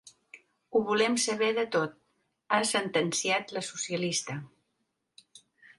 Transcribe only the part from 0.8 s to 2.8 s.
volem saber de tot, ha